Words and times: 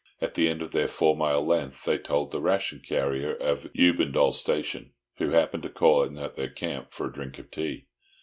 At 0.19 0.33
the 0.33 0.49
end 0.49 0.63
of 0.63 0.71
their 0.71 0.87
four 0.87 1.15
mile 1.15 1.45
length 1.45 1.85
they 1.85 1.99
told 1.99 2.31
the 2.31 2.41
ration 2.41 2.79
carrier 2.79 3.35
of 3.35 3.71
Eubindal 3.75 4.33
station, 4.33 4.93
who 5.17 5.29
happened 5.29 5.61
to 5.61 5.69
call 5.69 6.01
in 6.01 6.17
at 6.17 6.35
their 6.35 6.49
camp 6.49 6.91
for 6.91 7.05
a 7.05 7.13
drink 7.13 7.37
of 7.37 7.51
tea. 7.51 7.85